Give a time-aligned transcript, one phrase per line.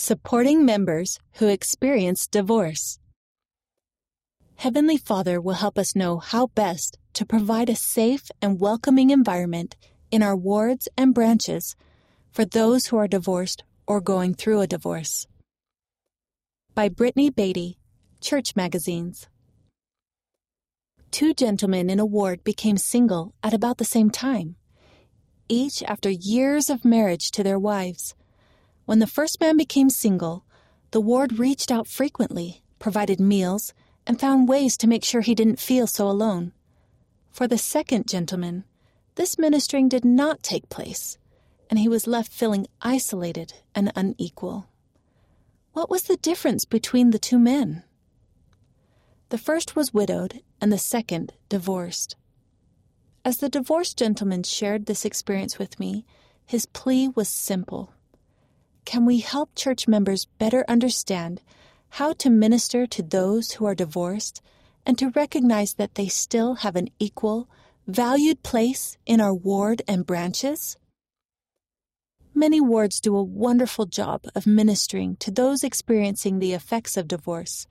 [0.00, 3.00] Supporting members who experience divorce.
[4.54, 9.74] Heavenly Father will help us know how best to provide a safe and welcoming environment
[10.12, 11.74] in our wards and branches
[12.30, 15.26] for those who are divorced or going through a divorce.
[16.76, 17.76] By Brittany Beatty,
[18.20, 19.26] Church Magazines.
[21.10, 24.54] Two gentlemen in a ward became single at about the same time,
[25.48, 28.14] each after years of marriage to their wives.
[28.88, 30.46] When the first man became single,
[30.92, 33.74] the ward reached out frequently, provided meals,
[34.06, 36.52] and found ways to make sure he didn't feel so alone.
[37.30, 38.64] For the second gentleman,
[39.16, 41.18] this ministering did not take place,
[41.68, 44.70] and he was left feeling isolated and unequal.
[45.74, 47.82] What was the difference between the two men?
[49.28, 52.16] The first was widowed, and the second divorced.
[53.22, 56.06] As the divorced gentleman shared this experience with me,
[56.46, 57.92] his plea was simple.
[58.84, 61.42] Can we help church members better understand
[61.90, 64.42] how to minister to those who are divorced
[64.86, 67.48] and to recognize that they still have an equal,
[67.86, 70.76] valued place in our ward and branches?
[72.34, 77.66] Many wards do a wonderful job of ministering to those experiencing the effects of divorce.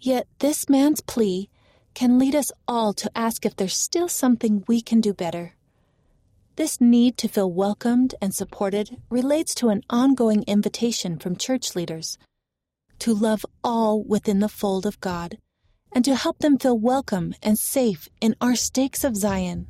[0.00, 1.50] Yet this man's plea
[1.92, 5.57] can lead us all to ask if there's still something we can do better.
[6.58, 12.18] This need to feel welcomed and supported relates to an ongoing invitation from church leaders
[12.98, 15.38] to love all within the fold of God
[15.92, 19.68] and to help them feel welcome and safe in our stakes of Zion.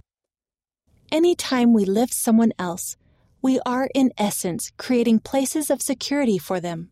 [1.13, 2.97] Any time we lift someone else,
[3.43, 6.89] we are in essence creating places of security for them.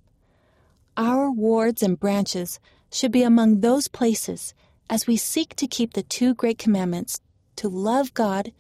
[0.99, 2.61] Our wards and branches
[2.93, 4.53] should be among those places
[4.91, 7.19] as we seek to keep the two great commandments
[7.57, 8.53] to love God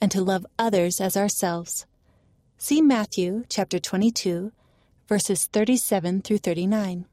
[0.00, 1.86] and to love others as ourselves.
[2.58, 4.52] See Matthew chapter 22,
[5.08, 7.06] verses 37 through 39.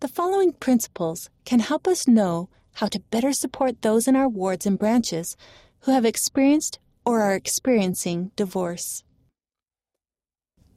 [0.00, 4.66] The following principles can help us know how to better support those in our wards
[4.66, 5.36] and branches
[5.80, 9.04] who have experienced or are experiencing divorce.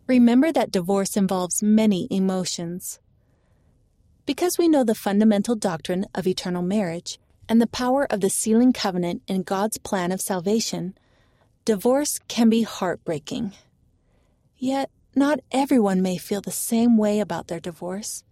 [0.08, 3.00] Remember that divorce involves many emotions.
[4.26, 8.74] Because we know the fundamental doctrine of eternal marriage, and the power of the sealing
[8.74, 10.98] covenant in God's plan of salvation,
[11.66, 13.54] divorce can be heartbreaking.
[14.58, 18.24] Yet, not everyone may feel the same way about their divorce.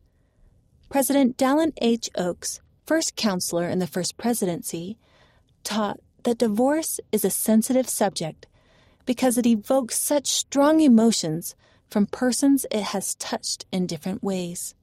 [0.89, 2.09] President Dallin H.
[2.15, 4.97] Oaks, first counselor in the First Presidency,
[5.63, 8.47] taught that divorce is a sensitive subject
[9.05, 11.55] because it evokes such strong emotions
[11.89, 14.75] from persons it has touched in different ways.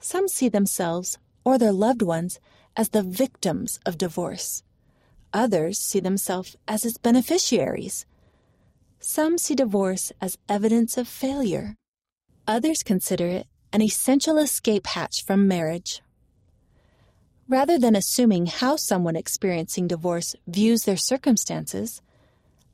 [0.00, 2.40] Some see themselves or their loved ones
[2.76, 4.62] as the victims of divorce.
[5.32, 8.06] Others see themselves as its beneficiaries.
[9.00, 11.76] Some see divorce as evidence of failure.
[12.46, 16.02] Others consider it an essential escape hatch from marriage.
[17.48, 22.02] Rather than assuming how someone experiencing divorce views their circumstances,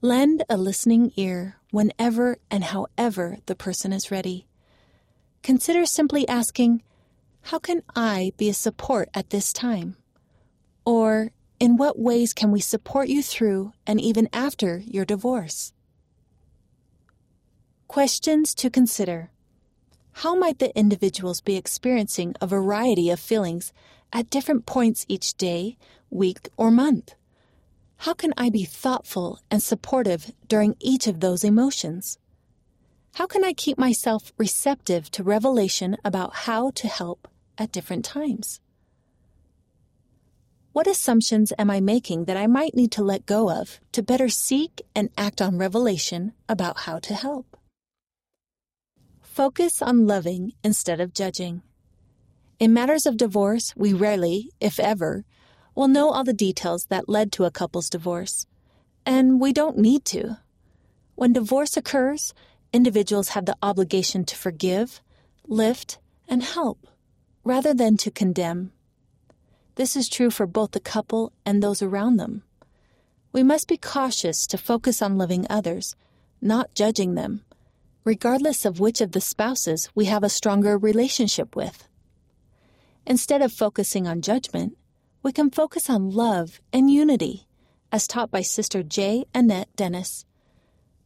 [0.00, 4.46] lend a listening ear whenever and however the person is ready.
[5.42, 6.82] Consider simply asking,
[7.42, 9.96] how can I be a support at this time?
[10.84, 15.72] Or, in what ways can we support you through and even after your divorce?
[17.88, 19.30] Questions to consider.
[20.12, 23.72] How might the individuals be experiencing a variety of feelings
[24.12, 25.76] at different points each day,
[26.10, 27.14] week, or month?
[27.98, 32.18] How can I be thoughtful and supportive during each of those emotions?
[33.14, 37.28] How can I keep myself receptive to revelation about how to help
[37.62, 38.60] at different times?
[40.72, 44.28] What assumptions am I making that I might need to let go of to better
[44.28, 47.56] seek and act on revelation about how to help?
[49.20, 51.62] Focus on loving instead of judging.
[52.58, 55.24] In matters of divorce, we rarely, if ever,
[55.74, 58.46] will know all the details that led to a couple's divorce.
[59.06, 60.38] And we don't need to.
[61.14, 62.34] When divorce occurs,
[62.72, 65.00] individuals have the obligation to forgive,
[65.46, 65.98] lift,
[66.28, 66.86] and help
[67.44, 68.72] rather than to condemn.
[69.74, 72.42] This is true for both the couple and those around them.
[73.32, 75.96] We must be cautious to focus on loving others,
[76.40, 77.42] not judging them,
[78.04, 81.88] regardless of which of the spouses we have a stronger relationship with.
[83.06, 84.76] Instead of focusing on judgment,
[85.22, 87.46] we can focus on love and unity,
[87.90, 89.24] as taught by Sister J.
[89.34, 90.24] Annette Dennis,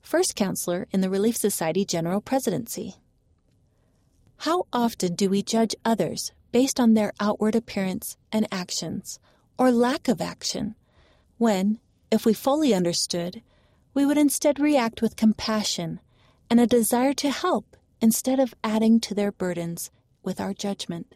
[0.00, 2.96] first counselor in the Relief Society General Presidency.
[4.38, 9.18] How often do we judge others based on their outward appearance and actions,
[9.58, 10.74] or lack of action,
[11.38, 11.80] when,
[12.10, 13.42] if we fully understood,
[13.94, 16.00] we would instead react with compassion
[16.50, 19.90] and a desire to help instead of adding to their burdens
[20.22, 21.14] with our judgment.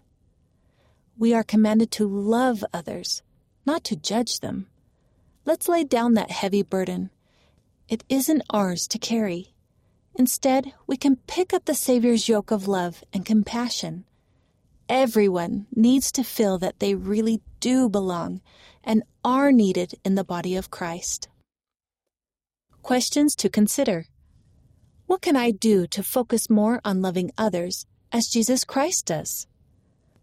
[1.16, 3.22] We are commanded to love others,
[3.66, 4.68] not to judge them.
[5.44, 7.10] Let's lay down that heavy burden.
[7.88, 9.49] It isn't ours to carry.
[10.20, 14.04] Instead, we can pick up the Savior's yoke of love and compassion.
[14.86, 18.42] Everyone needs to feel that they really do belong
[18.84, 21.30] and are needed in the body of Christ.
[22.82, 24.04] Questions to consider
[25.06, 29.46] What can I do to focus more on loving others as Jesus Christ does?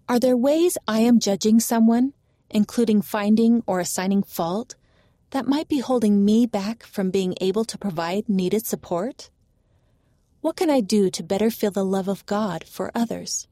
[0.08, 2.14] Are there ways I am judging someone,
[2.52, 4.76] including finding or assigning fault,
[5.32, 9.32] that might be holding me back from being able to provide needed support?
[10.48, 13.50] What can I do to better feel the love of God for others?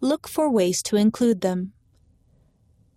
[0.00, 1.72] Look for ways to include them.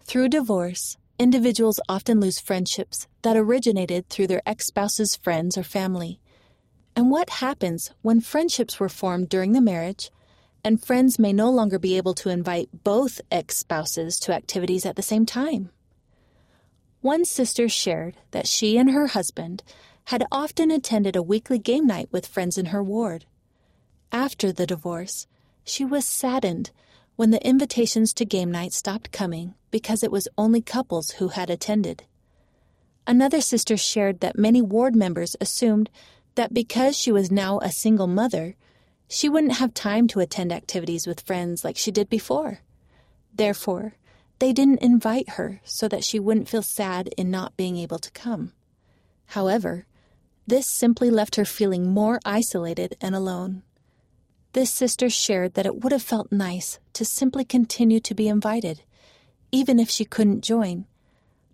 [0.03, 6.19] Through divorce, individuals often lose friendships that originated through their ex spouse's friends or family.
[6.95, 10.11] And what happens when friendships were formed during the marriage
[10.63, 14.97] and friends may no longer be able to invite both ex spouses to activities at
[14.97, 15.71] the same time?
[17.01, 19.63] One sister shared that she and her husband
[20.09, 23.25] had often attended a weekly game night with friends in her ward.
[24.11, 25.27] After the divorce,
[25.63, 26.71] she was saddened
[27.15, 31.51] when the invitations to game night stopped coming because it was only couples who had
[31.51, 32.05] attended.
[33.05, 35.91] Another sister shared that many ward members assumed
[36.33, 38.55] that because she was now a single mother,
[39.07, 42.61] she wouldn't have time to attend activities with friends like she did before.
[43.31, 43.93] Therefore,
[44.39, 48.09] they didn't invite her so that she wouldn't feel sad in not being able to
[48.09, 48.53] come.
[49.27, 49.85] However,
[50.49, 53.61] this simply left her feeling more isolated and alone.
[54.53, 58.81] This sister shared that it would have felt nice to simply continue to be invited,
[59.51, 60.85] even if she couldn't join,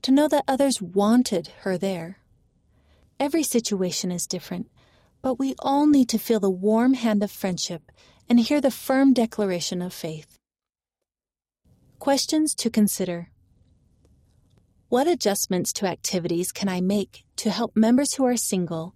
[0.01, 2.19] to know that others wanted her there.
[3.19, 4.69] Every situation is different,
[5.21, 7.91] but we all need to feel the warm hand of friendship
[8.29, 10.37] and hear the firm declaration of faith.
[11.99, 13.29] Questions to consider
[14.87, 18.93] What adjustments to activities can I make to help members who are single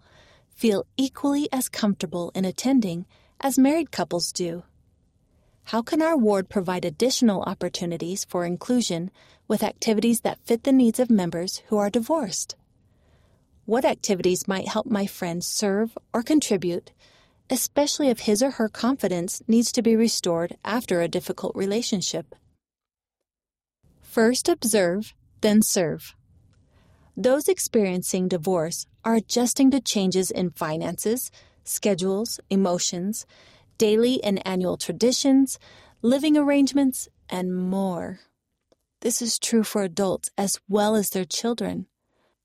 [0.56, 3.08] feel equally as comfortable in attending
[3.42, 4.62] as married couples do?
[5.64, 9.10] How can our ward provide additional opportunities for inclusion
[9.48, 12.56] with activities that fit the needs of members who are divorced?
[13.66, 16.92] What activities might help my friend serve or contribute,
[17.50, 22.36] especially if his or her confidence needs to be restored after a difficult relationship?
[24.02, 26.16] First observe, then serve.
[27.16, 31.32] Those experiencing divorce are adjusting to changes in finances,
[31.64, 33.26] schedules, emotions,
[33.78, 35.60] daily and annual traditions,
[36.02, 38.20] living arrangements, and more.
[39.02, 41.88] This is true for adults as well as their children,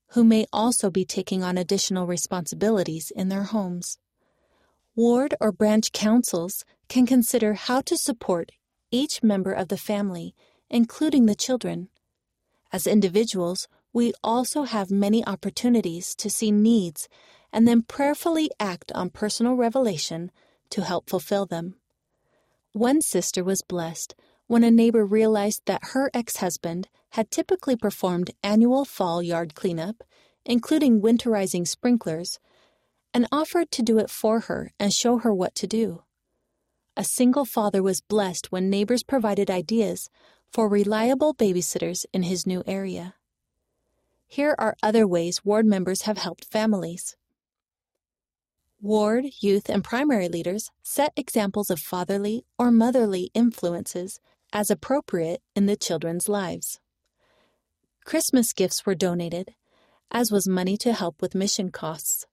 [0.09, 3.97] who may also be taking on additional responsibilities in their homes.
[4.95, 8.51] Ward or branch councils can consider how to support
[8.91, 10.33] each member of the family
[10.69, 11.89] including the children.
[12.71, 17.07] As individuals, we also have many opportunities to see needs
[17.53, 20.31] and then prayerfully act on personal revelation
[20.69, 21.75] to help fulfill them.
[22.73, 24.15] One sister was blessed
[24.47, 30.03] when a neighbor realized that her ex husband had typically performed annual fall yard cleanup,
[30.45, 32.39] including winterizing sprinklers,
[33.13, 36.03] and offered to do it for her and show her what to do.
[36.97, 40.09] A single father was blessed when neighbors provided ideas
[40.49, 43.15] for reliable babysitters in his new area.
[44.27, 47.17] Here are other ways ward members have helped families.
[48.81, 54.19] Ward, youth, and primary leaders set examples of fatherly or motherly influences
[54.53, 56.79] as appropriate in the children's lives.
[58.05, 59.53] Christmas gifts were donated,
[60.11, 62.25] as was money to help with mission costs.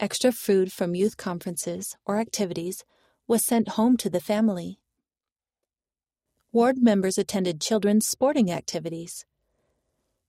[0.00, 2.84] Extra food from youth conferences or activities
[3.28, 4.80] was sent home to the family.
[6.50, 9.26] Ward members attended children's sporting activities.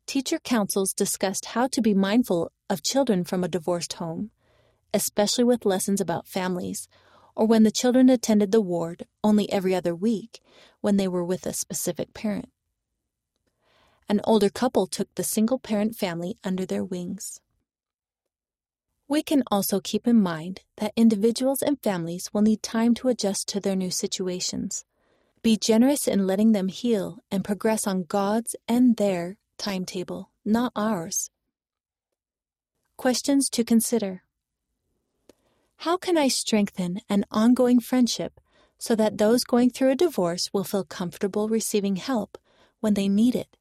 [0.06, 4.32] Teacher councils discussed how to be mindful of children from a divorced home,
[4.94, 6.90] especially with lessons about families,
[7.36, 10.42] or when the children attended the ward only every other week
[10.82, 12.50] when they were with a specific parent.
[14.10, 17.40] An older couple took the single parent family under their wings.
[19.10, 23.48] We can also keep in mind that individuals and families will need time to adjust
[23.50, 24.86] to their new situations.
[25.42, 31.32] Be generous in letting them heal and progress on God's and their timetable, not ours.
[32.98, 34.22] Questions to consider
[35.78, 38.40] How can I strengthen an ongoing friendship
[38.78, 42.38] so that those going through a divorce will feel comfortable receiving help
[42.80, 43.58] when they need it,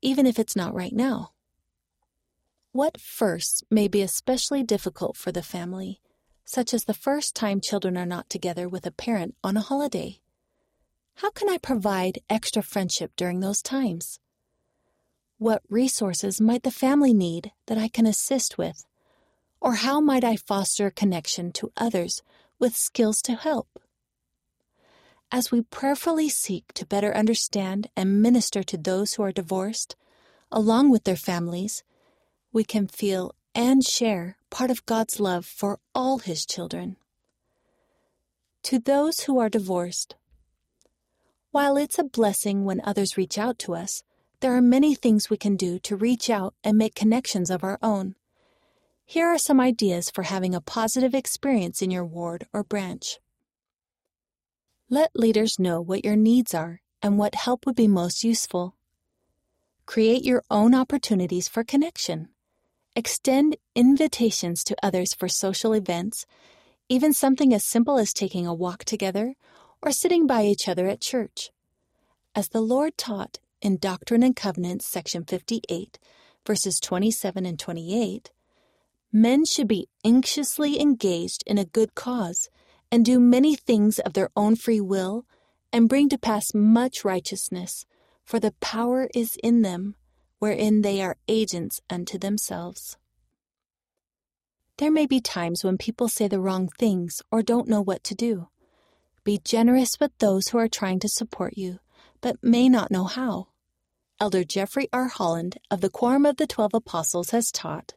[0.00, 1.30] even if it's not right now?
[2.72, 6.00] What firsts may be especially difficult for the family,
[6.46, 10.20] such as the first time children are not together with a parent on a holiday.
[11.16, 14.20] How can I provide extra friendship during those times?
[15.36, 18.86] What resources might the family need that I can assist with?
[19.60, 22.22] Or how might I foster connection to others
[22.58, 23.68] with skills to help?
[25.30, 29.94] As we prayerfully seek to better understand and minister to those who are divorced,
[30.50, 31.84] along with their families,
[32.52, 36.96] we can feel and share part of God's love for all His children.
[38.64, 40.16] To those who are divorced,
[41.50, 44.02] while it's a blessing when others reach out to us,
[44.40, 47.78] there are many things we can do to reach out and make connections of our
[47.82, 48.14] own.
[49.04, 53.18] Here are some ideas for having a positive experience in your ward or branch.
[54.88, 58.74] Let leaders know what your needs are and what help would be most useful.
[59.86, 62.28] Create your own opportunities for connection.
[62.94, 66.26] Extend invitations to others for social events,
[66.90, 69.34] even something as simple as taking a walk together
[69.80, 71.50] or sitting by each other at church.
[72.34, 75.98] As the Lord taught in Doctrine and Covenants, section 58,
[76.46, 78.30] verses 27 and 28,
[79.10, 82.50] men should be anxiously engaged in a good cause
[82.90, 85.24] and do many things of their own free will
[85.72, 87.86] and bring to pass much righteousness,
[88.22, 89.94] for the power is in them,
[90.42, 92.96] wherein they are agents unto themselves.
[94.78, 98.16] There may be times when people say the wrong things or don't know what to
[98.16, 98.48] do.
[99.22, 101.78] Be generous with those who are trying to support you,
[102.20, 103.50] but may not know how.
[104.18, 105.06] Elder Jeffrey R.
[105.06, 107.94] Holland of the Quorum of the Twelve Apostles has taught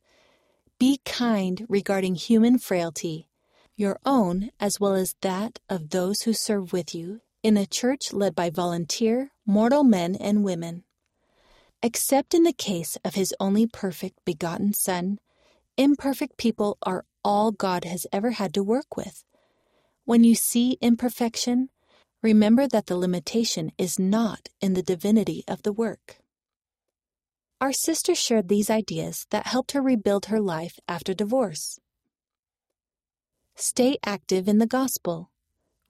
[0.78, 3.28] Be kind regarding human frailty
[3.76, 8.14] your own as well as that of those who serve with you in a church
[8.14, 10.84] led by volunteer, mortal men and women.
[11.86, 15.20] Except in the case of his only perfect begotten Son,
[15.78, 19.24] imperfect people are all God has ever had to work with.
[20.04, 21.70] When you see imperfection,
[22.24, 26.18] remember that the limitation is not in the divinity of the work.
[27.62, 31.80] Our sister shared these ideas that helped her rebuild her life after divorce.
[33.54, 35.30] Stay active in the gospel.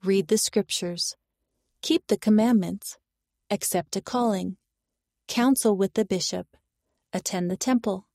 [0.04, 1.16] Read the scriptures.
[1.80, 2.98] Keep the commandments.
[3.50, 4.58] Accept a calling.
[5.28, 6.46] Counsel with the bishop.
[7.12, 8.06] Attend the temple.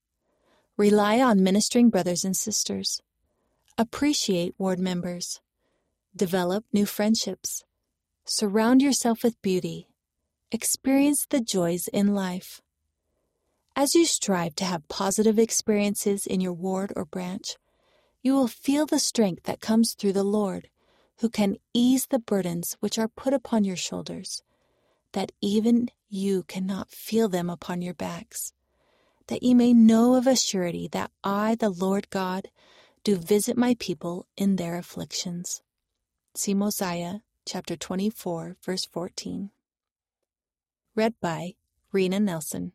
[0.78, 3.02] Rely on ministering brothers and sisters.
[3.78, 5.42] Appreciate ward members.
[6.16, 7.64] Develop new friendships.
[8.26, 9.88] Surround yourself with beauty.
[10.52, 12.62] Experience the joys in life.
[13.76, 17.56] As you strive to have positive experiences in your ward or branch,
[18.22, 20.70] you will feel the strength that comes through the Lord,
[21.20, 24.44] who can ease the burdens which are put upon your shoulders,
[25.14, 28.54] that even you cannot feel them upon your backs,
[29.28, 32.50] that ye may know of a surety that I, the Lord God,
[33.04, 35.62] do visit my people in their afflictions.
[36.36, 39.50] See Mosiah chapter 24, verse 14.
[40.96, 41.56] Read by
[41.92, 42.74] Rena Nelson.